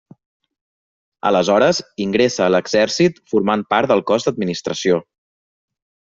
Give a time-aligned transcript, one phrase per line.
[1.29, 4.99] Aleshores ingressa a l'exèrcit, formant part del Cos d'Administració.